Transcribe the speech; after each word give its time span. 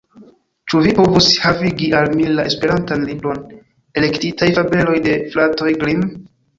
Ĉu 0.71 0.79
vi 0.85 0.93
povus 0.99 1.27
havigi 1.43 1.91
al 1.99 2.09
mi 2.15 2.27
la 2.39 2.47
esperantan 2.53 3.05
libron 3.13 3.47
»Elektitaj 4.03 4.53
fabeloj 4.61 5.01
de 5.09 5.19
fratoj 5.33 5.81
Grimm«? 5.87 6.07